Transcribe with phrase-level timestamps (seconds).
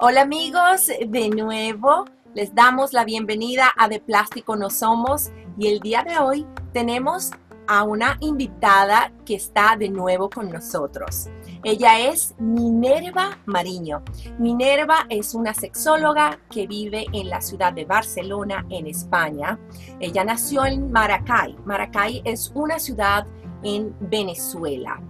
[0.00, 5.80] Hola amigos, de nuevo les damos la bienvenida a De Plástico No Somos y el
[5.80, 7.32] día de hoy tenemos
[7.66, 11.28] a una invitada que está de nuevo con nosotros.
[11.64, 14.04] Ella es Minerva Mariño.
[14.38, 19.58] Minerva es una sexóloga que vive en la ciudad de Barcelona, en España.
[19.98, 21.56] Ella nació en Maracay.
[21.64, 23.26] Maracay es una ciudad
[23.64, 25.00] en Venezuela.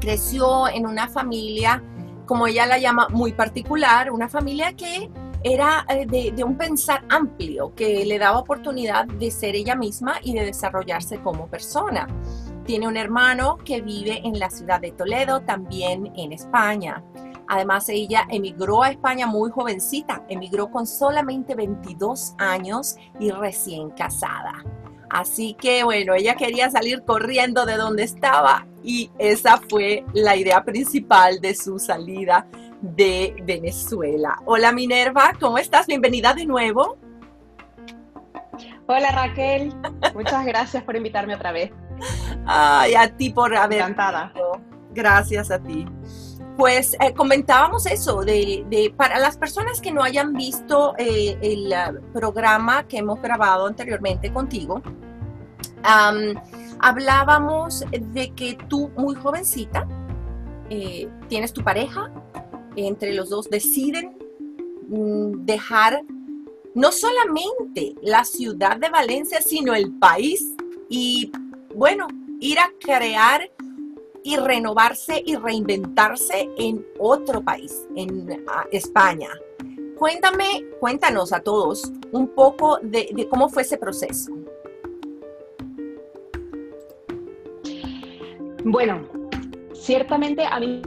[0.00, 1.82] Creció en una familia
[2.30, 5.10] como ella la llama, muy particular, una familia que
[5.42, 10.34] era eh, de, un pensar amplio, que le daba oportunidad de ser ella misma y
[10.34, 12.06] de desarrollarse como persona.
[12.64, 17.02] Tiene un hermano que vive en la ciudad de Toledo, también en España.
[17.52, 24.64] Además, ella emigró a España muy jovencita, emigró con solamente 22 años y recién casada.
[25.10, 30.62] Así que bueno, ella quería salir corriendo de donde estaba y esa fue la idea
[30.62, 32.46] principal de su salida
[32.82, 34.36] de Venezuela.
[34.44, 35.88] Hola Minerva, ¿cómo estás?
[35.88, 36.98] Bienvenida de nuevo.
[38.86, 39.74] Hola Raquel,
[40.14, 41.72] muchas gracias por invitarme otra vez.
[42.46, 43.80] Ay, a ti por haber.
[43.80, 44.32] Encantada.
[44.92, 45.84] Gracias a ti.
[46.60, 52.12] Pues eh, comentábamos eso, de, para las personas que no hayan visto eh, el uh,
[52.12, 54.82] programa que hemos grabado anteriormente contigo,
[56.78, 59.88] hablábamos de que tú muy jovencita
[60.68, 62.12] eh, tienes tu pareja,
[62.76, 64.18] entre los dos deciden
[64.90, 66.02] mm, dejar
[66.74, 70.54] no solamente la ciudad de Valencia, sino el país
[70.90, 71.32] y
[71.74, 72.06] bueno,
[72.38, 73.50] ir a crear
[74.22, 79.30] y renovarse y reinventarse en otro país, en España.
[79.96, 84.32] Cuéntame, cuéntanos a todos un poco de cómo fue ese proceso.
[88.64, 89.06] Bueno,
[89.74, 90.82] ciertamente a mí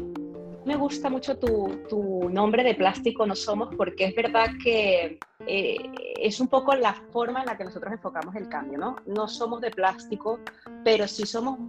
[0.65, 5.77] me gusta mucho tu, nombre de plástico no somos porque es verdad que eh,
[6.19, 8.95] es un poco la forma en la que nosotros enfocamos el cambio, ¿no?
[9.05, 10.39] No somos de plástico,
[10.83, 11.59] pero sí somos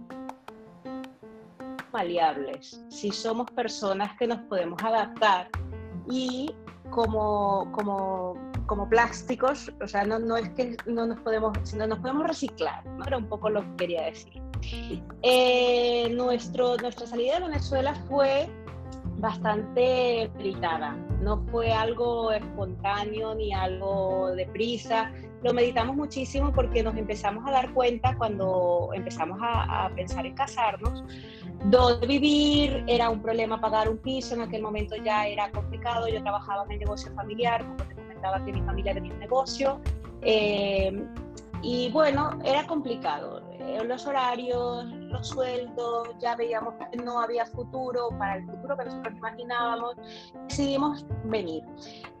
[1.95, 5.47] maleables, sí somos personas que nos podemos adaptar
[6.09, 6.53] y
[6.91, 8.35] como, como,
[8.67, 12.85] como plásticos, o sea, no, no es que no nos podemos, sino nos podemos reciclar,
[12.85, 13.05] ¿no?
[13.05, 14.41] Era un poco lo que quería decir.
[15.21, 18.49] Eh, nuestro, nuestra salida de Venezuela fue
[19.17, 25.11] bastante meditada, no fue algo espontáneo ni algo deprisa.
[25.43, 31.03] Lo meditamos muchísimo porque nos empezamos a dar cuenta cuando empezamos a, pensar en casarnos,
[31.65, 36.21] dónde vivir, era un problema pagar un piso, en aquel momento ya era complicado, yo
[36.21, 39.79] trabajaba en el negocio familiar, como te comentaba que mi familia tenía un negocio,
[40.21, 41.07] eh,
[41.61, 43.41] y bueno, era complicado.
[43.59, 48.85] Eh, los horarios, los sueldos, ya veíamos que no había futuro para el futuro que
[48.85, 49.95] nosotros imaginábamos.
[50.47, 51.63] Decidimos venir.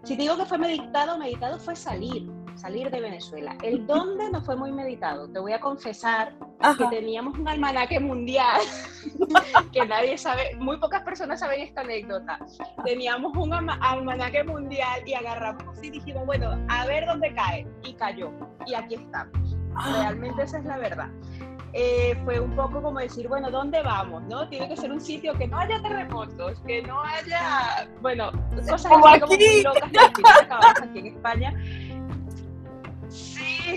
[0.03, 3.55] Si te digo que fue meditado, meditado fue salir, salir de Venezuela.
[3.63, 5.27] El dónde no fue muy meditado.
[5.29, 6.33] Te voy a confesar
[6.77, 8.61] que teníamos un almanaque mundial
[9.73, 12.39] que nadie sabe, muy pocas personas saben esta anécdota.
[12.83, 17.67] Teníamos un almanaque mundial y agarramos y dijimos, bueno, a ver dónde cae.
[17.83, 18.31] Y cayó.
[18.65, 19.55] Y aquí estamos.
[19.91, 21.09] Realmente esa es la verdad.
[21.77, 24.23] Eh, fue un poco como decir, bueno, ¿dónde vamos?
[24.29, 24.47] ¿no?
[24.47, 28.31] Tiene que ser un sitio que no haya terremotos, que no haya, bueno,
[28.69, 31.53] cosas como, así como muy locas que aquí en España.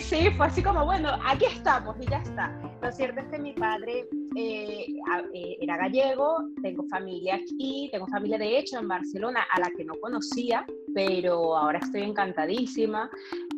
[0.01, 2.51] Sí, fue así como, bueno, aquí estamos y ya está.
[2.83, 4.07] Lo cierto es que mi padre
[4.37, 4.87] eh,
[5.35, 9.85] eh, era gallego, tengo familia aquí, tengo familia de hecho en Barcelona, a la que
[9.85, 13.11] no conocía, pero ahora estoy encantadísima.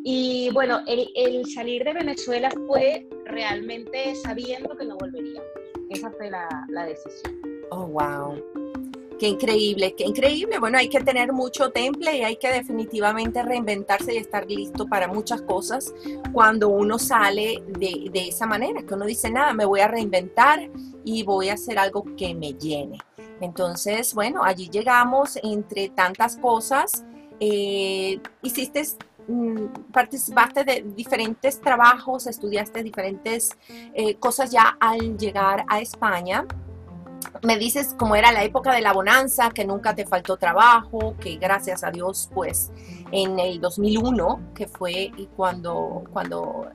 [0.03, 5.41] Y bueno, el, salir de Venezuela fue realmente sabiendo que no volvería.
[5.89, 7.39] Esa fue la, la decisión.
[7.71, 8.60] Oh, wow.
[9.21, 10.57] Qué increíble, qué increíble.
[10.57, 15.07] Bueno, hay que tener mucho temple y hay que definitivamente reinventarse y estar listo para
[15.07, 15.93] muchas cosas
[16.33, 20.71] cuando uno sale de, de esa manera, que uno dice, nada, me voy a reinventar
[21.05, 22.97] y voy a hacer algo que me llene.
[23.41, 27.05] Entonces, bueno, allí llegamos entre tantas cosas.
[27.39, 28.81] Eh, hiciste
[29.27, 33.51] mm, participaste de diferentes trabajos, estudiaste diferentes
[33.93, 36.47] eh, cosas ya al llegar a España
[37.43, 41.37] me dices cómo era la época de la bonanza, que nunca te faltó trabajo, que
[41.37, 42.71] gracias a Dios, pues
[43.11, 46.67] en el 2001, que fue cuando, cuando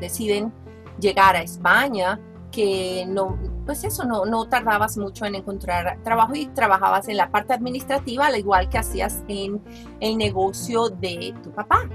[0.00, 0.52] deciden
[1.00, 2.20] llegar a España,
[2.52, 3.36] que no,
[3.66, 8.26] pues eso, no, no tardabas mucho en encontrar trabajo y trabajabas en la parte administrativa,
[8.26, 9.60] al igual que hacías en
[9.98, 11.88] el negocio de tu papá,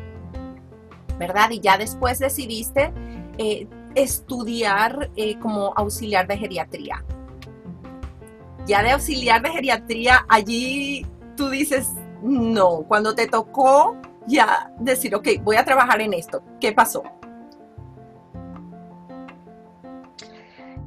[1.17, 1.49] ¿verdad?
[1.51, 2.91] Y ya después decidiste
[3.37, 7.05] eh, estudiar eh, como auxiliar de geriatría
[8.69, 11.05] ya de auxiliar de geriatría, allí
[11.35, 16.71] tú dices, no, cuando te tocó ya decir, ok, voy a trabajar en esto, ¿qué
[16.71, 17.01] pasó?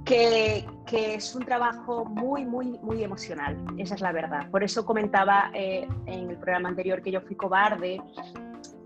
[0.04, 4.48] Que, que es un trabajo muy, muy, muy emocional, esa es la verdad.
[4.50, 8.00] Por eso comentaba eh, en el programa anterior que yo fui cobarde,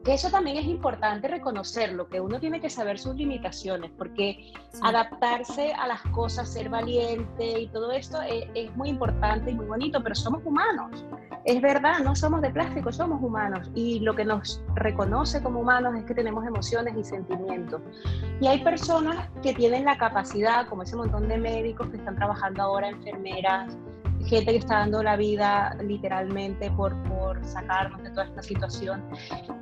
[0.07, 5.73] que eso también es importante reconocerlo, que uno tiene que saber sus limitaciones, porque adaptarse
[5.73, 10.01] a las cosas, ser valiente y todo esto es, es, muy importante y muy bonito,
[10.01, 11.05] pero somos humanos.
[11.45, 13.69] Es verdad, no somos de plástico, somos humanos.
[13.75, 17.83] Y lo que nos reconoce como humanos es que tenemos emociones y sentimientos.
[18.41, 22.63] Y hay personas que tienen la capacidad, como ese montón de médicos que están trabajando
[22.63, 23.77] ahora, enfermeras,
[24.25, 29.05] gente que está dando la vida literalmente por, por sacarnos de toda esta situación,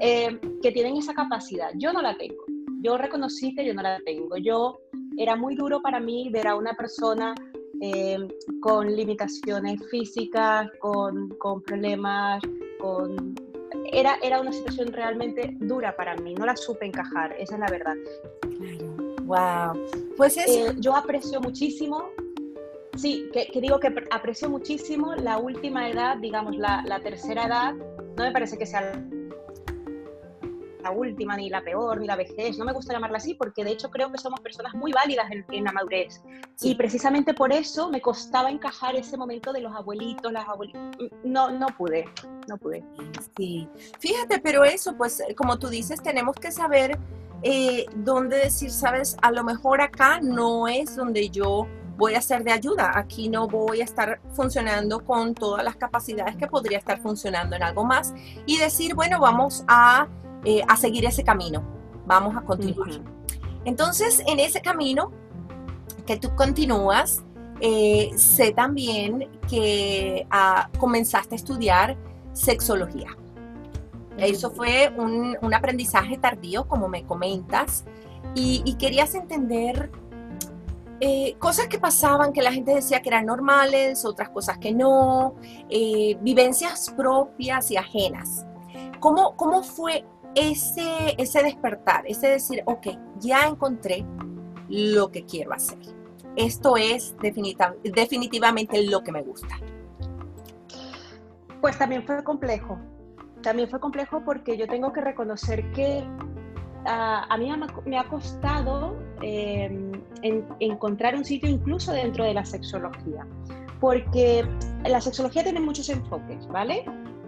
[0.01, 1.71] eh, que tienen esa capacidad.
[1.77, 2.45] Yo no la tengo.
[2.81, 4.37] Yo reconocí que yo no la tengo.
[4.37, 4.79] Yo
[5.17, 7.35] era muy duro para mí ver a una persona
[7.81, 8.19] eh,
[8.61, 12.43] con limitaciones físicas, con, con problemas,
[12.81, 13.35] con...
[13.93, 17.67] Era, era una situación realmente dura para mí, no la supe encajar, esa es la
[17.67, 17.95] verdad.
[19.25, 20.15] Wow.
[20.17, 20.49] Pues es...
[20.49, 22.11] Eh, yo aprecio muchísimo
[22.96, 27.75] Sí, que, digo que aprecio muchísimo la última edad, digamos, la, la, tercera edad.
[27.75, 28.93] No me parece que sea
[30.85, 32.58] la última, ni la peor, ni la vejez.
[32.58, 35.64] No me gusta llamarla así porque de hecho creo que somos personas muy válidas en,
[35.64, 36.23] la madurez.
[36.61, 40.82] Y precisamente por eso me costaba encajar ese momento de los abuelitos, las abuelitas.
[41.25, 42.05] No, no pude,
[42.46, 42.85] no pude.
[43.37, 43.67] Sí,
[43.99, 46.99] fíjate, pero eso, pues como tú dices, tenemos que saber
[47.43, 52.44] eh, dónde decir, sabes, a lo mejor acá no es donde yo voy a ser
[52.44, 52.93] de ayuda.
[52.99, 57.62] Aquí no voy a estar funcionando con todas las capacidades que podría estar funcionando en
[57.62, 58.12] algo más
[58.46, 60.08] y decir, bueno, vamos a,
[60.44, 61.64] eh, seguir ese camino,
[62.06, 62.91] vamos a continuar.
[63.64, 65.11] Entonces, en ese camino
[66.06, 67.23] que tú continúas,
[67.61, 71.96] eh, sé también que ah, comenzaste a estudiar
[72.32, 73.17] sexología.
[74.19, 77.85] Eso fue un, aprendizaje tardío, como me comentas,
[78.35, 79.91] y querías entender
[81.06, 85.35] eh, cosas que pasaban que la gente decía que eran normales, otras cosas que no,
[85.69, 88.47] eh, vivencias propias y ajenas.
[89.01, 92.87] ¿Cómo, cómo fue ese, ese despertar, ese decir, ok,
[93.19, 94.06] ya encontré
[94.71, 95.77] lo que quiero hacer?
[96.37, 99.61] Esto es definitivamente lo que me gusta.
[101.61, 102.79] Pues también fue complejo.
[103.43, 106.03] También fue complejo porque yo tengo que reconocer que
[106.86, 107.50] a mí
[107.86, 109.92] me ha costado em,
[110.60, 113.26] encontrar un sitio incluso dentro de la sexología,
[113.81, 114.46] porque
[114.84, 116.84] la sexología tiene muchos enfoques, ¿vale?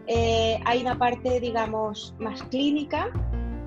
[0.06, 3.10] Eh, hay una parte, digamos, más clínica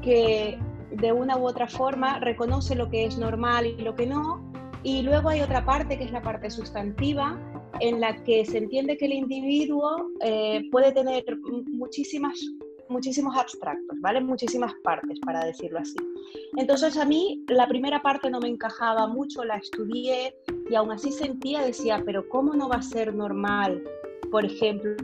[0.01, 0.57] que
[0.91, 4.51] de una u otra forma reconoce lo que es normal y lo que no,
[4.83, 7.38] y luego hay otra parte que es la parte sustantiva,
[7.81, 11.24] en la que se entiende que el individuo eh, puede tener
[11.68, 12.39] muchísimas
[12.89, 14.21] muchísimos abstractos, ¿vale?
[14.21, 15.95] Muchísimas partes, para decirlo así.
[16.57, 20.36] Entonces a mí la primera parte no me encajaba mucho, la estudié
[20.69, 23.83] y aún así sentía, decía, pero ¿cómo no va a ser normal,
[24.31, 24.95] por ejemplo,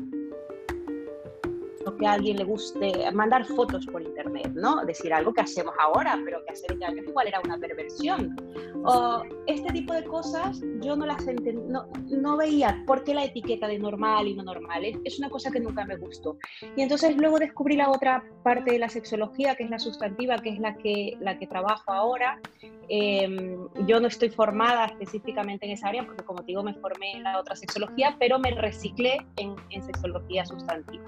[1.97, 4.86] que a alguien le guste mandar fotos por internet, ¿no?
[4.86, 8.36] Decir algo que hacemos ahora, pero que hace 20 años igual era una perversión.
[8.83, 11.25] O este tipo de cosas yo no las
[11.68, 14.85] no, no veía por qué la etiqueta de normal y no normal.
[14.85, 16.37] Es, una cosa que nunca me gustó.
[16.75, 20.49] Y entonces luego descubrí la otra parte de la sexología, que es la sustantiva, que
[20.49, 22.40] es la que, la que trabajo ahora.
[22.87, 27.14] Em, yo no estoy formada específicamente en esa área, porque como te digo, me formé
[27.14, 31.06] en la otra sexología, pero me reciclé en, en sexología sustantiva.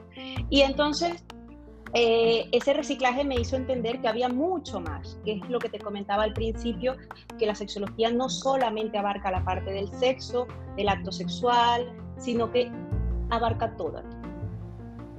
[0.50, 1.24] Y entonces,
[1.96, 5.80] eh, ese reciclaje me hizo entender que había mucho más, que es lo que te
[5.80, 6.96] comentaba al principio,
[7.40, 12.72] que la sexología no solamente abarca la parte del sexo, del acto sexual, sino que
[13.32, 14.04] abarca toda,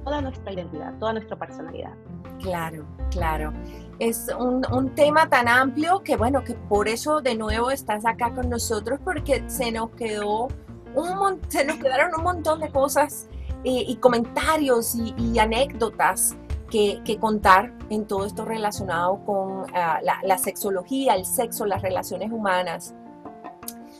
[0.05, 1.93] toda nuestra identidad, toda nuestra personalidad.
[2.39, 3.51] Claro, claro.
[3.99, 8.33] Es un, un, tema tan amplio que bueno, que por eso de nuevo estás acá
[8.33, 10.47] con nosotros porque se nos quedó
[10.95, 13.27] un se nos quedaron un montón de cosas
[13.63, 16.35] y, comentarios y, anécdotas
[16.69, 22.93] que, contar en todo esto relacionado con ah, la, sexología, el sexo, las relaciones humanas.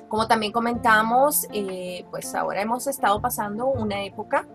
[0.08, 4.48] Como también comentamos, eh, pues ahora hemos estado pasando una época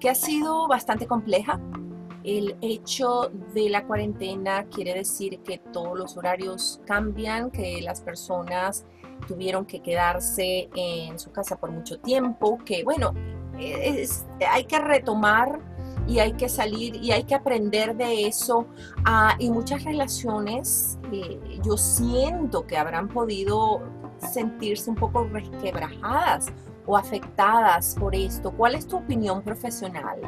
[0.00, 1.60] que ha sido bastante compleja.
[2.24, 8.84] El hecho de la cuarentena quiere decir que todos los horarios cambian, que las personas
[9.26, 13.12] tuvieron que quedarse en su casa por mucho tiempo, que bueno,
[13.58, 15.60] hay que retomar
[16.06, 18.66] y hay que salir y hay que aprender de eso.
[19.04, 23.82] Ah, y muchas relaciones eh, yo siento que habrán podido
[24.32, 26.46] sentirse un poco resquebrajadas
[26.86, 28.50] o afectadas por esto.
[28.52, 30.18] ¿Cuál es tu opinión profesional?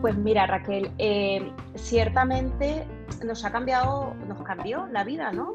[0.00, 2.86] Pues mira, Raquel, eh, ciertamente
[3.24, 5.54] nos ha cambiado, nos cambió la vida, ¿no?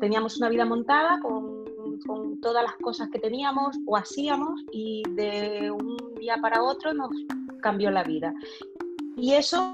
[0.00, 1.55] Teníamos una vida montada con,
[2.06, 7.10] con, todas las cosas que teníamos o hacíamos y de un día para otro nos
[7.60, 8.34] cambió la vida.
[9.16, 9.72] Y eso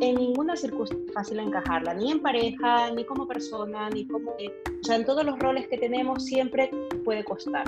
[0.00, 4.32] en ninguna circunstancia es fácil encajarla, ni en pareja, ni como persona, ni como...
[4.32, 6.70] O en todos los roles que tenemos siempre
[7.04, 7.64] puede costar.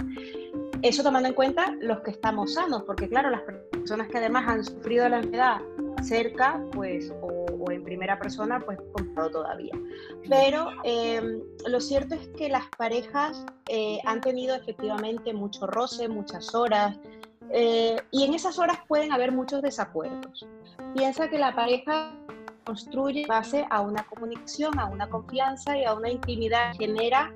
[0.83, 4.65] Eso tomando en cuenta los que estamos sanos, porque claro, las personas que además han
[4.65, 5.61] sufrido la enfermedad
[6.03, 7.13] cerca, pues,
[7.75, 9.75] en primera persona, pues, comprado todavía.
[10.29, 16.55] Pero em, lo cierto es que las parejas eh, han tenido efectivamente mucho roce, muchas
[16.55, 16.97] horas,
[17.51, 20.47] eh, y en esas horas pueden haber muchos desacuerdos.
[20.95, 22.13] Piensa que la pareja
[22.65, 27.33] construye base a una comunicación, a una confianza y a una intimidad genera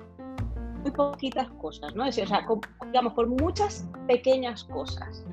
[0.81, 2.05] muy poquitas cosas, ¿no?
[2.05, 2.47] Es decir, o sea,
[2.87, 5.23] digamos, por muchas pequeñas cosas.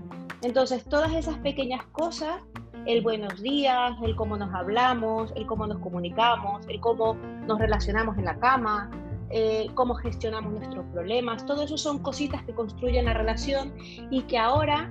[0.43, 2.43] Entonces, todas esas pequeñas cosas,
[2.87, 7.15] el buenos días, el cómo nos hablamos, el cómo nos comunicamos, el cómo
[7.47, 8.91] nos relacionamos en la cama,
[9.31, 13.75] eh, cómo gestionamos nuestros problemas, todo eso son cositas que construyen la relación
[14.11, 14.89] y que ahora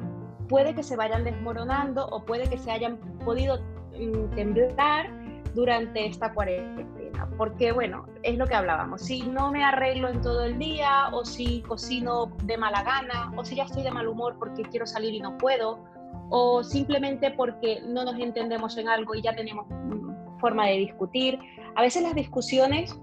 [0.50, 3.60] puede que se vayan desmoronando o puede que se hayan podido
[3.98, 5.10] mm, temblar
[5.54, 7.30] durante esta cuarentena.
[7.38, 9.02] Porque, bueno, es lo que hablábamos.
[9.02, 13.46] Si no me arreglo en todo el día, o si cocino de mala gana, o
[13.46, 15.80] si ya estoy de mal humor porque quiero salir y no puedo,
[16.30, 21.40] o simplemente porque no nos entendemos en algo y ya tenemos mm, forma de discutir.
[21.76, 22.98] A veces las discusiones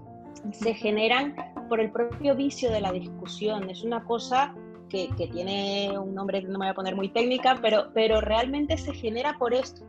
[0.51, 1.35] se generan
[1.69, 3.69] por el propio vicio de la discusión.
[3.69, 4.53] Es una cosa
[4.89, 8.93] que, tiene un nombre no me voy a poner muy técnica, pero, pero realmente se
[8.93, 9.83] genera por esto,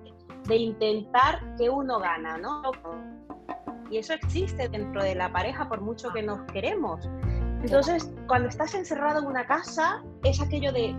[0.47, 2.63] de intentar que uno gana, ¿no?
[3.91, 7.07] Y eso existe dentro de la pareja por mucho que nos queremos.
[7.63, 10.95] Entonces, cuando estás encerrado en una casa, es aquello de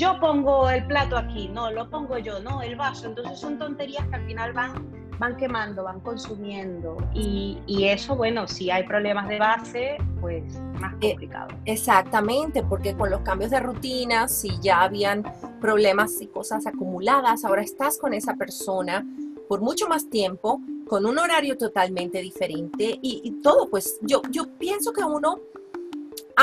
[0.00, 3.08] yo pongo el plato aquí, no, lo pongo yo, no, el vaso.
[3.08, 8.48] Entonces son tonterías que al final van van quemando, van consumiendo y, y, eso, bueno,
[8.48, 10.42] si hay problemas de base, pues
[10.80, 11.48] más eh, complicado.
[11.66, 15.22] Exactamente, porque con los cambios de rutina, si ya habían
[15.60, 19.06] problemas y cosas acumuladas, ahora estás con esa persona
[19.46, 24.92] por mucho más tiempo, con un horario totalmente diferente y, todo, pues yo, yo pienso
[24.92, 25.38] que uno...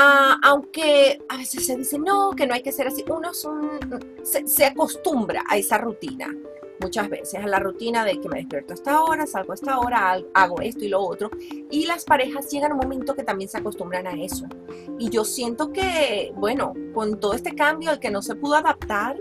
[0.00, 4.46] Ah, aunque a veces se dice no, que no hay que ser así, uno se,
[4.46, 6.32] se acostumbra a esa rutina
[6.80, 9.78] muchas veces a la rutina de que me despierto a esta hora, salgo a esta
[9.78, 11.30] hora, hago esto y lo otro.
[11.70, 14.46] Y las parejas llegan a un momento que también se acostumbran a eso.
[14.98, 19.16] Y yo siento que, bueno, con todo este cambio al que no se pudo adaptar,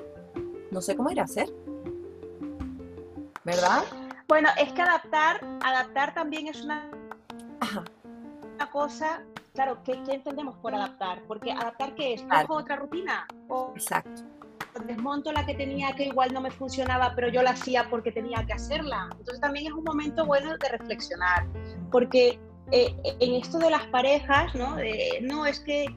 [0.71, 1.51] no sé cómo ir a hacer.
[3.43, 3.83] ¿Verdad?
[4.27, 6.91] Bueno, es que adaptar, adaptar también es una,
[8.55, 9.23] una cosa,
[9.57, 11.23] claro, ¿qué, entendemos por adaptar?
[11.27, 12.47] Porque adaptar qué es, claro.
[12.49, 13.27] otra rutina.
[13.47, 14.21] O, Exacto
[14.85, 18.45] desmonto la que tenía que igual no me funcionaba, pero yo la hacía porque tenía
[18.45, 19.09] que hacerla.
[19.11, 21.47] Entonces también es un momento bueno de reflexionar,
[21.91, 22.39] porque
[22.71, 24.77] eh, en esto de las parejas, ¿no?
[25.23, 25.87] no es que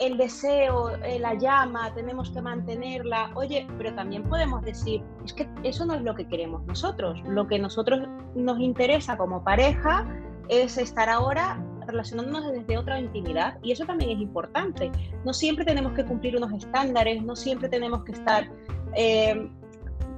[0.00, 3.30] el deseo, eh, la llama, tenemos que mantenerla.
[3.36, 7.20] Oye, pero también podemos decir, es que eso no es lo que queremos nosotros.
[7.24, 8.00] Lo que nosotros
[8.34, 10.04] nos interesa como pareja
[10.48, 14.90] es estar ahora relacionándonos desde otra intimidad y eso también es importante.
[15.24, 18.48] No siempre tenemos que cumplir unos estándares, no siempre tenemos que estar,
[18.94, 19.48] eh,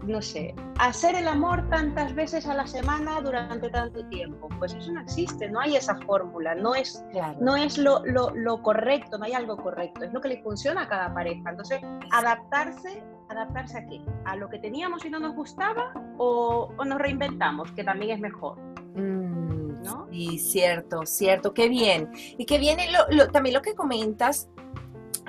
[0.06, 4.48] no sé, hacer el amor tantas veces a la semana durante tanto tiempo.
[4.58, 7.04] Pues eso no existe, no hay esa fórmula, no es,
[7.40, 10.88] no es lo, lo, correcto, no hay algo correcto, es lo que le funciona a
[10.88, 11.50] cada pareja.
[11.50, 14.04] Entonces, adaptarse adaptarse a qué?
[14.26, 18.20] ¿A lo que teníamos y no nos gustaba o, o nos reinventamos, que también es
[18.20, 18.71] mejor?
[20.10, 22.10] Y cierto, cierto, qué bien.
[22.36, 22.78] Y qué bien
[23.10, 24.48] lo, también lo que comentas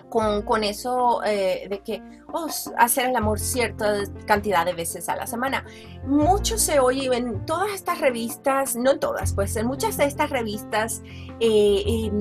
[0.10, 2.02] con, con eso eh, de que
[2.32, 3.96] oh, hacer el amor cierta
[4.28, 5.66] cantidad de veces a la semana.
[6.06, 10.30] Mucho se oye en todas estas revistas, no en todas, pues en muchas de estas
[10.30, 11.02] revistas
[11.40, 12.12] eh,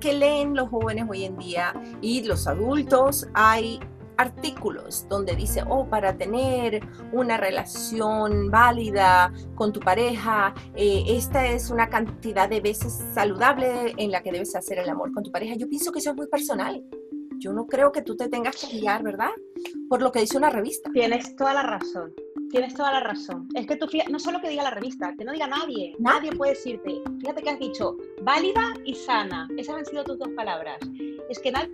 [0.00, 3.78] que leen los jóvenes hoy en día y los adultos, hay
[4.16, 11.70] artículos donde dice, oh, para tener una relación válida con tu pareja, eh, esta es
[11.70, 15.54] una cantidad de veces saludable en la que debes hacer el amor con tu pareja.
[15.56, 16.82] Yo pienso que eso es muy personal.
[17.38, 19.30] Yo no creo que tú te tengas que guiar, ¿verdad?
[19.88, 20.90] Por lo que dice una revista.
[20.92, 22.14] Tienes toda la razón.
[22.50, 23.48] Tienes toda la razón.
[23.54, 25.96] Es que tú, no solo que diga la revista, que no diga nadie.
[25.98, 27.02] Nadie puede decirte.
[27.20, 29.48] Fíjate que has dicho válida y sana.
[29.56, 30.78] Esas han sido tus dos palabras.
[31.28, 31.72] Es que nadie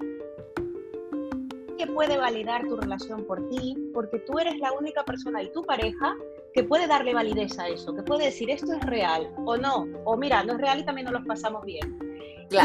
[1.79, 5.63] que puede validar tu relación por ti, porque tú eres la única persona y tu
[5.63, 6.15] pareja
[6.53, 10.17] que puede darle validez a eso, que puede decir esto es real o no, o
[10.17, 11.99] mira, no es real y también nos lo pasamos bien.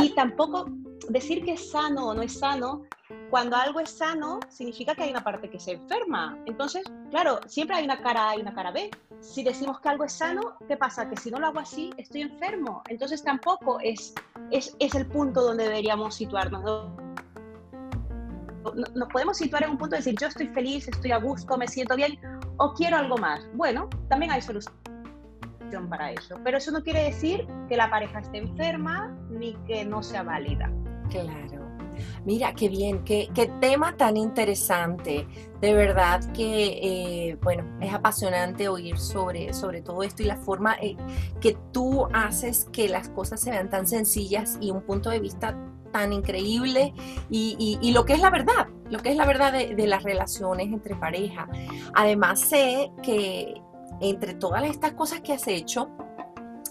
[0.02, 0.66] Y tampoco
[1.10, 2.84] decir que es sano o no es sano,
[3.30, 6.38] cuando algo es sano, significa que hay una parte que se enferma.
[6.46, 8.92] Entonces, claro, siempre hay una cara A y una cara B.
[9.22, 11.10] Si decimos que algo es sano, ¿qué pasa?
[11.10, 12.84] Que si no lo hago así, estoy enfermo.
[12.90, 14.14] Entonces tampoco es,
[14.52, 16.92] es, es el punto donde deberíamos situarnos.
[18.96, 21.68] Nos podemos situar en un punto de decir, yo estoy feliz, estoy a gusto, me
[21.68, 22.18] siento bien,
[22.58, 23.48] o quiero algo más.
[23.54, 24.74] Bueno, también hay solución
[25.90, 26.40] para eso.
[26.44, 30.72] Pero eso no quiere decir que la pareja esté enferma ni que no sea válida.
[31.10, 31.64] Claro.
[32.26, 35.28] Mira, qué bien, qué, qué tema tan interesante.
[35.62, 36.80] De verdad que,
[37.30, 40.98] eh, bueno, es apasionante oír sobre, sobre todo esto y la forma eh,
[41.40, 45.58] que tú haces que las cosas se vean tan sencillas y un punto de vista
[45.94, 46.94] tan increíble
[47.30, 50.04] y, y, lo que es la verdad, lo que es la verdad de, de las
[50.04, 51.48] relaciones entre pareja.
[51.94, 53.62] Además sé que
[54.02, 55.90] entre todas estas cosas que has hecho,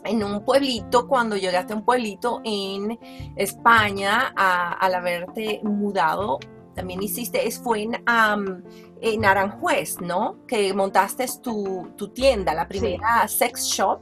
[0.05, 2.99] en un pueblito, cuando llegaste a un pueblito en
[3.37, 6.39] España, al haberte mudado,
[6.75, 8.03] también hiciste, es, fue en,
[9.01, 10.39] en Aranjuez, ¿no?
[10.47, 14.01] Que montaste tu, tu tienda, la primera sex shop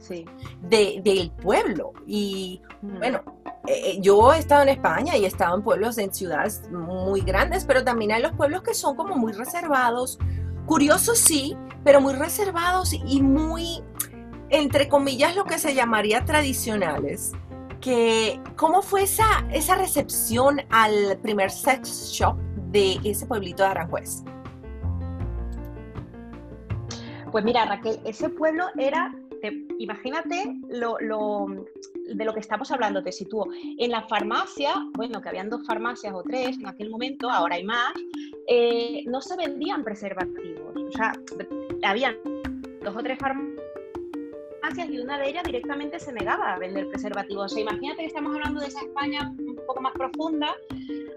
[0.61, 1.91] de, del pueblo.
[2.07, 3.21] Y bueno,
[3.67, 7.21] eh, eh, yo he estado en España y he estado en pueblos, en ciudades muy
[7.21, 10.19] grandes, pero también hay los pueblos que son como muy reservados,
[10.65, 13.83] curiosos sí, pero muy reservados y muy
[14.51, 17.31] entre comillas, lo que se llamaría tradicionales.
[17.79, 22.35] Que, ¿Cómo fue esa, esa recepción al primer sex shop
[22.69, 24.23] de ese pueblito de Aranjuez?
[27.31, 29.15] Pues mira, Raquel, ese pueblo era,
[29.79, 33.47] imagínate lo, de lo que estamos hablando, te sitúo.
[33.77, 37.63] En la farmacia, bueno, que habían dos farmacias o tres en aquel momento, ahora hay
[37.63, 37.93] más,
[38.47, 40.75] eh, no se vendían preservativos.
[40.75, 41.13] O sea,
[41.83, 42.15] habían
[42.83, 43.61] dos o tres farmacias
[44.89, 47.51] y una de ellas directamente se negaba a vender preservativos.
[47.51, 50.55] O sea, imagínate que estamos hablando de esa España un poco más profunda.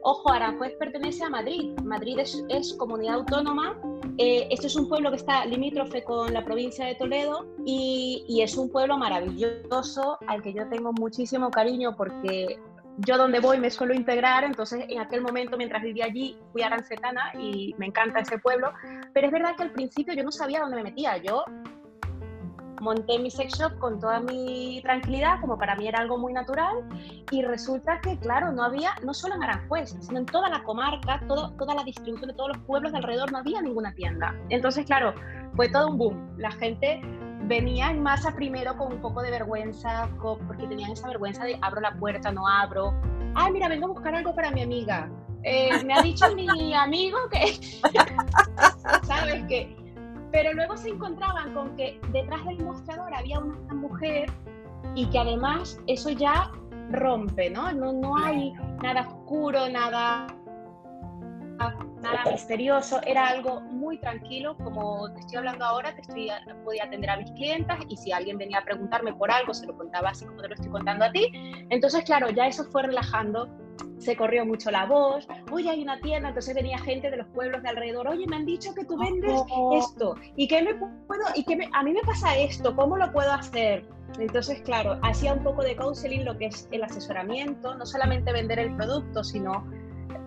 [0.03, 1.73] Ojo, Aranjuez pertenece a Madrid.
[1.85, 3.79] Madrid es, comunidad autónoma.
[4.17, 8.57] Eh, esto es un pueblo que está limítrofe con la provincia de Toledo y, es
[8.57, 12.61] un pueblo maravilloso al que yo tengo muchísimo cariño porque
[12.99, 16.67] yo donde voy me suelo integrar, entonces en aquel momento mientras vivía allí fui a
[16.67, 18.71] Arancetana y me encanta ese pueblo,
[19.13, 21.45] pero es verdad que al principio yo no sabía dónde me metía, yo
[22.81, 26.89] monté mi sex shop con toda mi tranquilidad, como para mí era algo muy natural,
[27.31, 31.21] y resulta que, claro, no había, no solo en Aranjuez, sino en toda la comarca,
[31.27, 34.35] todo, toda la distribución de todos los pueblos de alrededor, no había ninguna tienda.
[34.49, 35.15] Entonces, claro,
[35.55, 36.35] fue todo un boom.
[36.39, 37.01] La gente
[37.47, 41.81] venía en masa primero con un poco de vergüenza, porque tenían esa vergüenza de abro
[41.81, 42.95] la puerta, no abro.
[43.35, 45.11] Ay, mira, vengo a buscar algo para mi amiga.
[45.43, 47.61] Eh, me ha dicho mi amigo que,
[49.07, 49.45] ¿sabes?
[49.47, 49.84] Que
[50.35, 54.29] pero luego se encontraban con que detrás del mostrador había una mujer
[54.97, 56.51] y que además eso ya
[56.91, 57.71] rompe, ¿no?
[57.71, 60.27] No, no hay nada oscuro, nada,
[62.03, 66.29] nada misterioso, era algo muy tranquilo, como te estoy hablando ahora, te estoy,
[66.65, 69.77] podía atender a mis clientas y si alguien venía a preguntarme por algo, se lo
[69.77, 71.31] contaba así como te lo estoy contando a ti.
[71.71, 73.47] Entonces, claro, ya eso fue relajando
[73.99, 77.63] se corrió mucho la voz, oye, hay una tienda, entonces venía gente de los pueblos
[77.63, 79.41] de alrededor, oye, me han dicho que tú vendes
[79.75, 83.33] esto, y que me puedo, y que a mí me pasa esto, ¿cómo lo puedo
[83.33, 83.87] hacer?
[84.19, 88.59] Entonces, claro, hacía un poco de counseling, lo que es el asesoramiento, no solamente vender
[88.59, 89.65] el producto, sino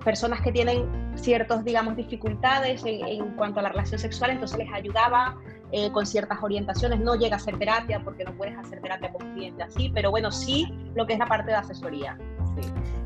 [0.04, 5.38] personas que tienen ciertos, digamos, dificultades en, cuanto a la relación sexual, entonces les ayudaba
[5.72, 7.00] eh, con ciertas orientaciones.
[7.00, 10.32] No llega a hacer terapia porque no puedes hacer terapia con cliente así, pero bueno,
[10.32, 12.18] sí lo que es la parte de asesoría.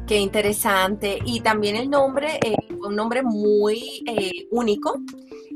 [0.07, 1.19] Qué interesante.
[1.25, 4.99] Y también el nombre, eh, un nombre muy eh, único.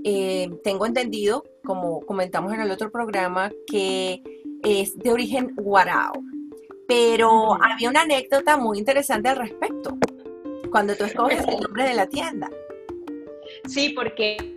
[0.03, 4.21] Eh, tengo entendido, como comentamos en el otro programa, que
[4.63, 6.13] es de origen guarao.
[6.87, 9.97] Pero había una anécdota muy interesante al respecto,
[10.71, 12.49] cuando tú escoges el nombre de la tienda.
[13.67, 14.55] Sí, porque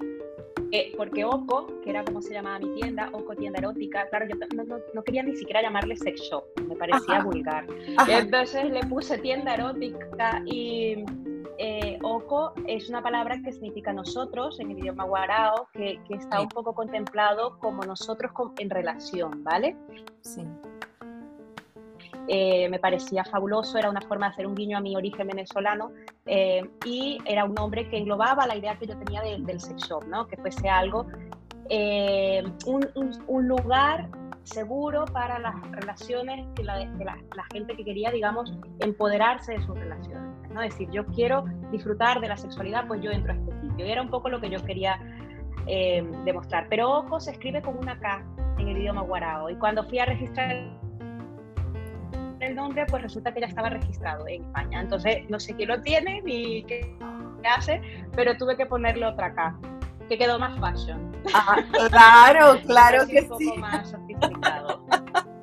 [0.73, 4.37] eh, porque Oco, que era como se llamaba mi tienda, Oco Tienda Erótica, claro, yo
[4.95, 7.67] no, quería ni siquiera llamarle sex shop, me parecía vulgar.
[8.09, 11.05] Entonces le puse tienda erótica y
[11.59, 16.41] eh, Oco es una palabra que significa nosotros en el idioma guarao, que, que está
[16.41, 19.77] un poco contemplado como nosotros en relación, ¿vale?
[20.21, 20.45] Sí.
[22.31, 25.93] Eh, me parecía fabuloso, era una forma de hacer un guiño a mi origen venezolano
[26.27, 30.05] eh, y era un nombre que englobaba la idea que yo tenía del sex shop,
[30.07, 30.27] ¿no?
[30.27, 31.07] que fuese algo,
[31.71, 34.11] eh, un, lugar
[34.43, 40.51] seguro para las relaciones de la, la, gente que quería, digamos, empoderarse de sus relaciones.
[40.53, 40.63] ¿no?
[40.63, 43.87] Es decir, yo quiero disfrutar de la sexualidad, pues yo entro a este sitio.
[43.87, 45.01] Y era un poco lo que yo quería
[46.25, 46.67] demostrar.
[46.71, 48.25] Pero Oco se escribe con una K
[48.59, 49.51] en el idioma guarao.
[49.51, 50.57] Y cuando fui a registrar
[52.49, 54.81] el nombre, pues resulta que ya estaba registrado en España.
[54.81, 56.97] Entonces, no sé quién lo tiene ni qué
[57.49, 57.81] hace,
[58.15, 59.57] pero tuve que ponerle otra acá,
[60.09, 61.13] que quedó más fashion.
[61.35, 61.59] Ah,
[61.89, 64.85] claro, claro que un poco más sofisticado.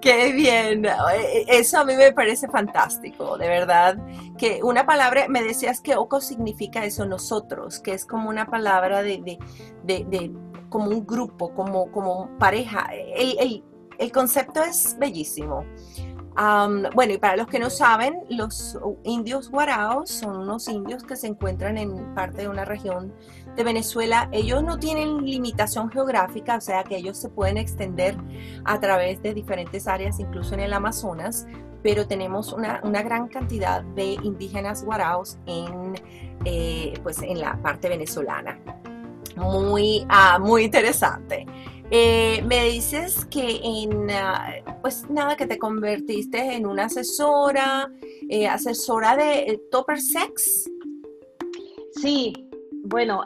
[0.00, 3.98] Qué bien, e, eso a mí me parece fantástico, de verdad,
[4.36, 9.02] que una palabra, me decías que oco significa eso, nosotros, que es como una palabra
[9.02, 9.38] de,
[9.84, 10.32] de, de,
[10.68, 13.64] como un grupo, como, como pareja, el, el,
[13.98, 15.64] el concepto es bellísimo.
[16.34, 21.26] Bueno, y para los que no saben, los indios guaraos son unos indios que se
[21.26, 23.12] encuentran en parte de una región
[23.56, 24.28] de Venezuela.
[24.32, 28.16] Ellos no tienen limitación geográfica, o sea que ellos se pueden extender
[28.64, 31.46] a través de diferentes áreas, incluso en el Amazonas,
[31.82, 35.94] pero tenemos una, gran cantidad de indígenas guaraos en,
[36.44, 38.58] eh, pues en la parte venezolana.
[39.36, 41.46] Muy, ah, muy interesante.
[41.94, 47.92] Eh, me dices que en, ah, pues nada, que te convertiste en una asesora,
[48.30, 50.70] eh, asesora de eh, Topper Sex.
[52.00, 52.32] Sí,
[52.84, 53.24] bueno,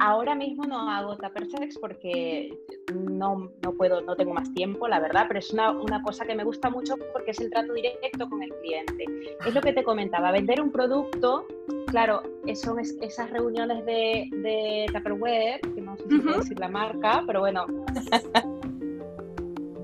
[0.00, 2.56] ahora mismo no hago Topper Sex porque
[2.94, 6.34] no, no, puedo, no tengo más tiempo, la verdad, pero es una, una, cosa que
[6.34, 9.04] me gusta mucho porque es el trato directo con el cliente.
[9.46, 11.46] Es lo que te comentaba, vender un producto
[11.94, 12.24] claro,
[12.56, 17.38] son esas reuniones de, de Tupperware, que no sé si puedo decir la marca, pero
[17.38, 17.66] bueno,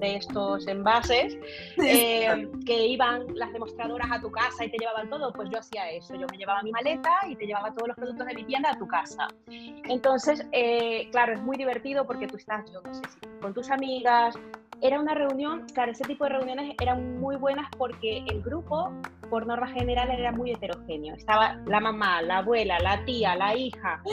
[0.00, 1.36] de estos envases,
[1.78, 5.90] eh, que iban las demostradoras a tu casa y te llevaban todo, pues yo hacía
[5.90, 8.70] eso, yo me llevaba mi maleta y te llevaba todos los productos de mi tienda
[8.70, 9.28] a tu casa.
[9.48, 13.70] Entonces, eh, claro, es muy divertido porque tú estás, yo no sé si con tus
[13.70, 14.36] amigas,
[14.82, 18.92] era una reunión, claro, ese tipo de reuniones eran muy buenas porque el grupo,
[19.28, 21.14] por norma general, era muy heterogéneo.
[21.14, 24.02] Estaba la mamá, la abuela, la tía, la hija.
[24.06, 24.10] Y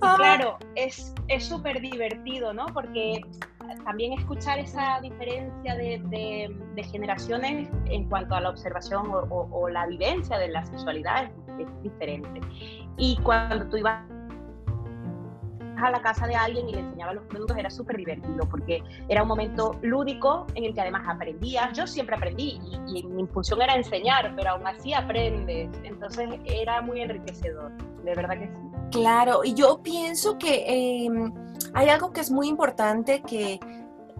[0.00, 0.14] ah.
[0.16, 2.66] claro, es súper divertido, ¿no?
[2.66, 3.20] Porque
[3.84, 6.00] también escuchar esa diferencia de,
[6.74, 11.66] de, generaciones en cuanto a la observación o, o, la vivencia de la sexualidad es,
[11.66, 12.40] es diferente.
[12.96, 14.02] Y cuando tú ibas
[15.82, 19.22] a la casa de alguien y le enseñaba los productos era súper divertido porque era
[19.22, 21.76] un momento lúdico en el que además aprendías.
[21.76, 25.68] Yo siempre aprendí y, mi función era enseñar, pero aún así aprendes.
[25.84, 27.72] Entonces era muy enriquecedor,
[28.04, 28.68] de verdad que sí.
[28.90, 30.64] Claro, y yo pienso que
[31.06, 31.32] em,
[31.74, 33.60] hay algo que es muy importante que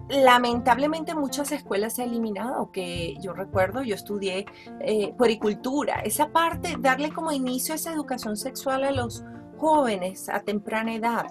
[0.08, 4.46] lamentablemente muchas escuelas se han eliminado, que yo recuerdo, yo estudié
[4.80, 9.24] eh, puericultura, esa parte, darle como inicio a esa educación sexual a los
[9.58, 11.26] jóvenes a temprana edad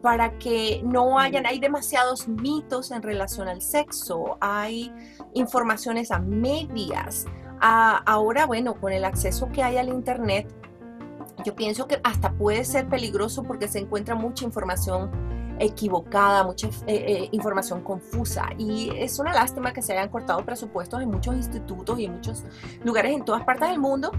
[0.00, 4.92] para que no hayan, hay demasiados mitos en relación al sexo, hay
[5.32, 7.24] informaciones a medias.
[7.60, 10.54] ahora, bueno, con el acceso que hay al Internet,
[11.44, 15.10] yo pienso que hasta puede ser peligroso porque se encuentra mucha información
[15.58, 18.48] equivocada, mucha eh, eh, información confusa.
[18.58, 22.44] Y es una lástima que se hayan cortado presupuestos en muchos institutos y en muchos
[22.82, 24.10] lugares en todas partes del mundo,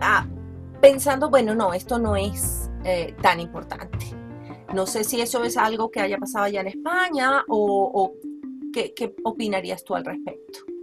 [0.00, 0.26] ah,
[0.80, 3.98] pensando, bueno, no, esto no es eh, tan importante.
[4.74, 8.12] No sé si eso es algo que haya pasado allá en España o,
[8.72, 10.73] ¿qué, opinarías tú al respecto.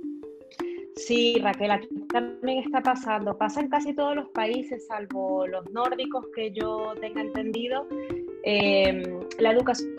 [1.05, 3.35] Sí, Raquel, aquí también está pasando.
[3.37, 7.87] Pasa en casi todos los países, salvo los nórdicos que yo tenga entendido.
[8.43, 9.89] Em, la educación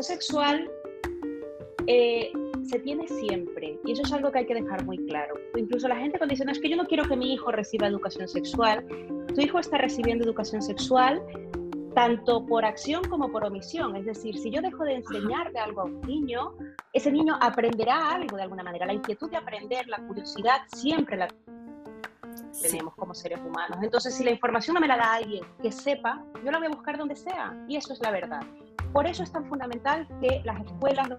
[0.00, 0.70] sexual
[1.86, 2.30] eh,
[2.64, 5.34] se tiene siempre y eso es algo que hay que dejar muy claro.
[5.56, 8.84] Incluso la gente cuando es que yo no quiero que mi hijo reciba educación sexual,
[9.34, 11.22] tu hijo está recibiendo educación sexual
[11.94, 13.96] tanto por acción como por omisión.
[13.96, 16.52] Es decir, si yo dejo de enseñarle algo a un niño,
[16.92, 18.86] ese niño aprenderá algo de alguna manera.
[18.86, 21.28] La inquietud de aprender, la curiosidad, siempre la
[22.62, 23.78] tenemos como seres humanos.
[23.82, 26.70] Entonces, si la información no me la da alguien que sepa, yo la voy a
[26.70, 27.56] buscar donde sea.
[27.68, 28.42] Y eso es la verdad.
[28.92, 31.18] Por eso es tan fundamental que las escuelas, los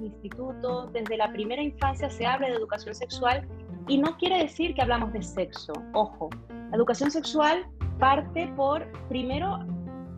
[0.00, 3.46] institutos, desde la primera infancia se hable de educación sexual
[3.88, 6.30] y no quiere decir que hablamos de sexo, ojo.
[6.70, 7.66] La educación sexual
[7.98, 9.60] parte por, primero,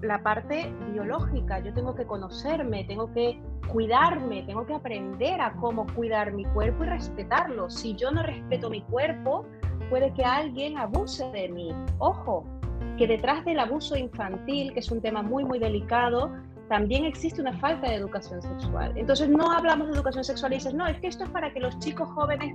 [0.02, 1.60] la parte biológica.
[1.60, 6.84] Yo tengo que conocerme, tengo que cuidarme, tengo que aprender a cómo cuidar mi cuerpo
[6.84, 7.70] y respetarlo.
[7.70, 9.46] Si yo no respeto mi cuerpo,
[9.90, 11.72] puede que alguien abuse de mí.
[11.98, 12.44] Ojo,
[12.98, 16.32] que detrás del abuso infantil, que es un tema muy, muy delicado,
[16.68, 18.92] también existe una falta de educación sexual.
[18.96, 21.60] Entonces no hablamos de educación sexual y dices, no, es que esto es para que
[21.60, 22.54] los chicos jóvenes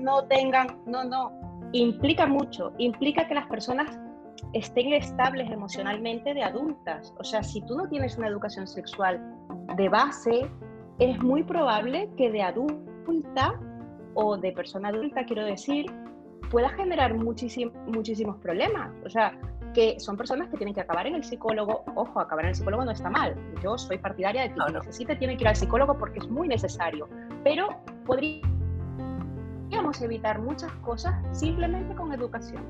[0.00, 1.32] no tengan, no, no,
[1.72, 3.98] implica mucho, implica que las personas
[4.52, 7.12] estén estables emocionalmente de adultas.
[7.18, 9.20] O sea, si tú no tienes una educación sexual
[9.76, 10.50] de base,
[10.98, 13.60] es muy probable que de adulta
[14.14, 15.86] o de persona adulta, quiero decir,
[16.50, 18.92] pueda generar muchísimos problemas.
[19.04, 19.36] O sea,
[19.74, 21.84] que son personas que tienen que acabar en el psicólogo.
[21.96, 23.34] Ojo, acabar en el psicólogo no está mal.
[23.62, 26.46] Yo soy partidaria de que quien necesite tiene que ir al psicólogo porque es muy
[26.46, 27.08] necesario.
[27.42, 27.68] Pero
[28.06, 28.40] podría
[29.74, 32.62] podríamos evitar muchas cosas simplemente con educación.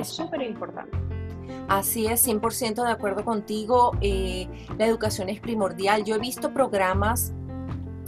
[0.00, 0.96] Es súper importante.
[1.68, 3.92] Así es, 100% de acuerdo contigo.
[4.00, 6.04] Eh, la educación es primordial.
[6.04, 7.32] Yo he visto programas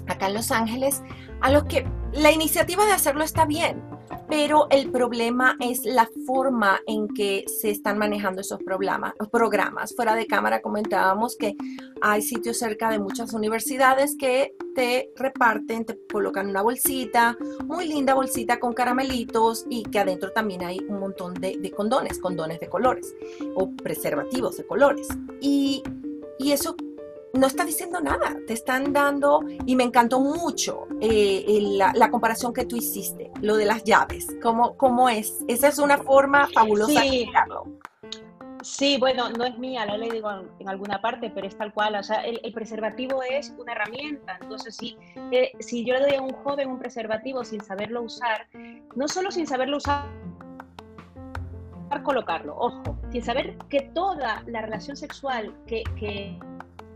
[0.07, 1.03] acá en Los Ángeles
[1.40, 3.83] a los que la iniciativa de hacerlo está bien,
[4.29, 9.15] pero el problema es la forma en que se están manejando esos programas.
[9.31, 9.95] programas.
[9.95, 11.57] Fuera de cámara comentábamos que
[12.01, 18.15] hay sitios cerca de muchas universidades que te reparten, te colocan una bolsita, muy linda
[18.15, 22.69] bolsita con caramelitos y que adentro también hay un montón de, de condones, condones de
[22.69, 23.15] colores
[23.55, 25.09] o preservativos de colores.
[25.41, 25.83] Y,
[26.39, 26.77] y eso
[27.37, 32.64] no está diciendo nada, te están dando, y me encantó mucho eh, la, comparación que
[32.64, 35.44] tú hiciste, lo de las llaves, ¿cómo, cómo es?
[35.49, 37.64] Esa es una forma fabulosa de explicarlo.
[38.62, 41.94] Sí, bueno, no es mía, la digo en, alguna parte, pero es tal cual.
[41.94, 44.38] O sea, el, preservativo es una herramienta.
[44.40, 44.96] Entonces, si,
[45.31, 48.49] eh, si yo le doy a un joven un preservativo sin saberlo usar,
[48.96, 50.07] no solo sin saberlo usar,
[52.03, 56.38] colocarlo, ojo, sin saber que toda la relación sexual que, que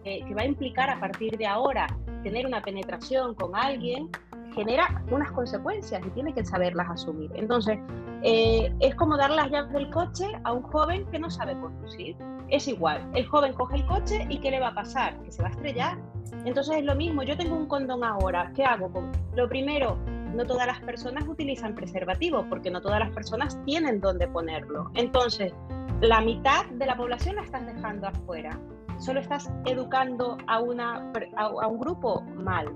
[0.03, 1.87] que va a implicar a partir de ahora
[2.23, 4.09] tener una penetración con alguien,
[4.55, 7.31] genera unas consecuencias y tiene que saberlas asumir.
[7.35, 7.79] Entonces,
[8.23, 12.17] eh, es como dar las llaves del coche a un joven que no sabe conducir.
[12.49, 15.17] Es igual, el joven coge el coche y ¿qué le va a pasar?
[15.23, 15.99] Que se va a estrellar.
[16.45, 18.91] Entonces es lo mismo, yo tengo un condón ahora, ¿qué hago?
[19.35, 19.97] Lo primero,
[20.35, 24.91] no todas las personas utilizan preservativo porque no todas las personas tienen dónde ponerlo.
[24.95, 25.53] Entonces,
[26.01, 28.59] la mitad de la población la estás dejando afuera
[29.01, 32.69] solo estás educando a, una, a, un grupo mal.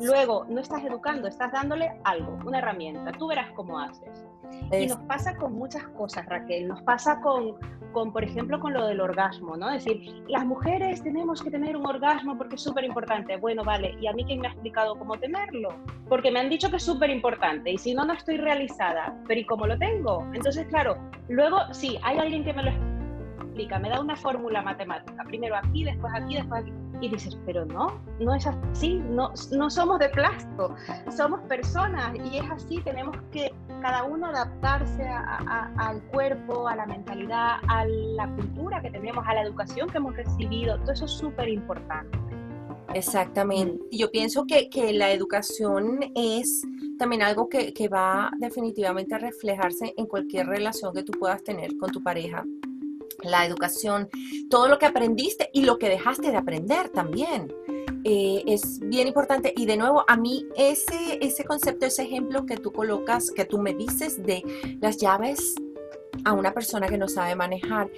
[0.00, 3.12] Luego, no estás educando, estás dándole algo, una herramienta.
[3.12, 4.24] Tú verás cómo haces.
[4.72, 6.66] Y nos pasa con muchas cosas, Raquel.
[6.66, 7.54] Nos pasa con,
[7.92, 9.70] con, por ejemplo, con lo del orgasmo, ¿no?
[9.70, 13.36] Es decir, las mujeres tenemos que tener un orgasmo porque es súper importante.
[13.36, 15.68] Bueno, vale, ¿y a mí quién me ha explicado cómo tenerlo?
[16.08, 19.16] Porque me han dicho que es súper importante y si no, no estoy realizada.
[19.28, 20.26] Pero ¿y cómo lo tengo?
[20.34, 20.96] Entonces, claro,
[21.28, 22.93] luego sí, hay alguien que me lo
[23.54, 28.00] me da una fórmula matemática, primero aquí, después aquí, después aquí, y dices, pero no,
[28.20, 30.74] no es así, no, no somos de plástico,
[31.16, 37.56] somos personas y es así, tenemos que cada uno adaptarse al cuerpo, a la mentalidad,
[37.68, 41.48] a la cultura que tenemos, a la educación que hemos recibido, todo eso es súper
[41.48, 42.18] importante.
[42.92, 43.82] Exactamente.
[43.90, 46.62] Y yo pienso que, que, la educación es
[46.98, 51.76] también algo que, que va definitivamente a reflejarse en cualquier relación que tú puedas tener
[51.76, 52.44] con tu pareja
[53.22, 54.08] la educación,
[54.50, 57.52] todo lo que aprendiste y lo que dejaste de aprender también.
[58.06, 62.58] Eh, es bien importante y de nuevo a mí ese, ese concepto, ese ejemplo que
[62.58, 64.42] tú colocas, que tú me dices de
[64.82, 65.54] las llaves
[66.24, 67.90] a una persona que no sabe manejar,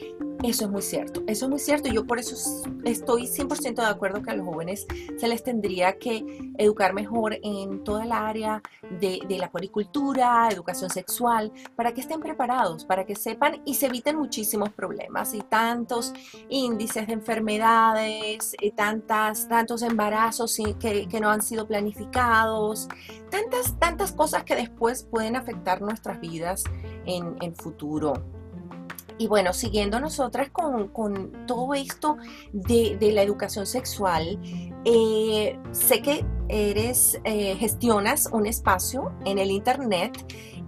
[0.42, 1.88] eso es muy cierto, eso es muy cierto.
[1.88, 2.36] Yo por eso
[2.84, 4.86] estoy 100% de acuerdo que a los jóvenes
[5.16, 6.24] se les tendría que
[6.58, 8.62] educar mejor en toda el área
[9.00, 14.16] de, la policultura, educación sexual, para que estén preparados, para que sepan y se eviten
[14.16, 16.12] muchísimos problemas y tantos
[16.48, 22.88] índices de enfermedades, y tantas, tantos embarazos que, que no han sido planificados,
[23.30, 26.64] tantas, tantas cosas que después pueden afectar nuestras vidas
[27.06, 28.14] en, en futuro.
[29.18, 30.90] Y bueno, siguiendo nosotras con,
[31.46, 32.18] todo esto
[32.52, 34.38] de, la educación sexual,
[34.84, 40.12] eh, sé que eres, eh, gestionas un espacio en el internet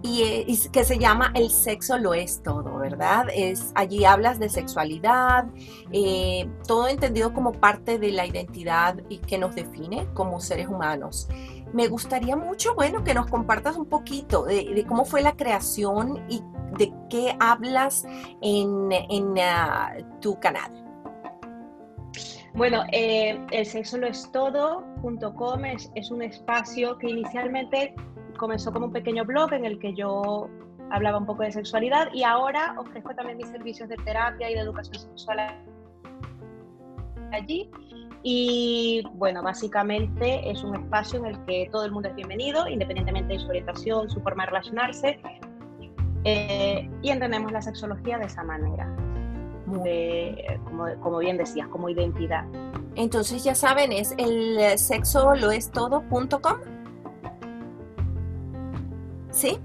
[0.01, 3.27] y, que se llama El sexo lo es todo, ¿verdad?
[3.33, 5.45] Es, allí hablas de sexualidad,
[5.91, 11.27] eh, todo entendido como parte de la identidad y que nos define como seres humanos.
[11.73, 16.41] Me gustaría mucho, bueno, que nos compartas un poquito de, cómo fue la creación y
[16.77, 18.05] de qué hablas
[18.41, 18.89] en,
[19.39, 20.71] ah, tu canal.
[22.55, 27.93] Bueno, eh, el sexo lo es todo.com es, es un espacio que inicialmente
[28.37, 30.49] comenzó como un pequeño blog en el que yo
[30.91, 34.61] hablaba un poco de sexualidad y ahora ofrezco también mis servicios de terapia y de
[34.61, 35.39] educación sexual
[37.31, 37.69] allí.
[38.21, 43.33] Y bueno, básicamente es un espacio en el que todo el mundo es bienvenido, independientemente
[43.33, 45.19] de su orientación, su forma de relacionarse,
[46.25, 48.93] eh, y entendemos la sexología de esa manera,
[49.65, 52.45] como, como, bien decías, como identidad.
[52.95, 56.57] Entonces ya saben, es el sexo lo es todo.com.
[59.31, 59.59] ¿Sí?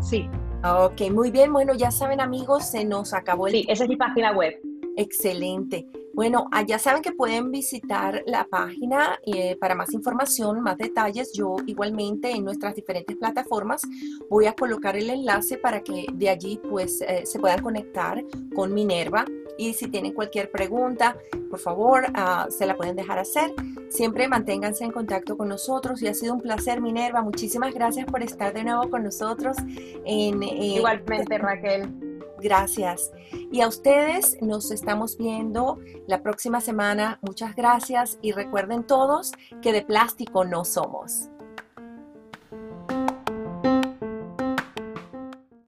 [0.00, 0.28] Sí.
[0.64, 1.52] Ok, muy bien.
[1.52, 3.52] Bueno, ya saben amigos, se nos acabó el...
[3.52, 4.54] Sí, esa es mi página web.
[4.96, 5.86] Excelente.
[6.14, 11.32] Bueno, ya saben que pueden visitar la página eh, para más información, más detalles.
[11.32, 13.82] Yo igualmente en nuestras diferentes plataformas
[14.30, 18.22] voy a colocar el enlace para que de allí pues eh, se puedan conectar
[18.54, 19.24] con Minerva
[19.58, 21.16] y si tienen cualquier pregunta,
[21.50, 23.52] por favor, ah, se la pueden dejar hacer.
[23.88, 27.22] Siempre manténganse en contacto con nosotros y ha sido un placer, Minerva.
[27.22, 29.56] Muchísimas gracias por estar de nuevo con nosotros.
[30.04, 32.13] En, eh, Igualmente, Raquel.
[32.40, 33.12] Gracias.
[33.52, 37.18] Y a ustedes nos estamos viendo la próxima semana.
[37.22, 41.30] Muchas gracias y recuerden todos que de plástico no somos.